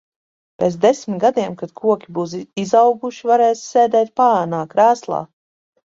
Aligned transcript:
Pēc 0.61 0.77
desmit 0.85 1.19
gadiem 1.23 1.53
kad 1.59 1.75
koki 1.83 2.11
būs 2.17 2.35
izauguši, 2.65 3.31
varēsi 3.35 3.65
sēdēt 3.77 4.15
paēnā, 4.23 4.67
krēslā. 4.77 5.27